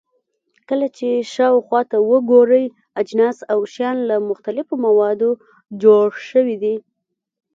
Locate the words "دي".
6.63-6.75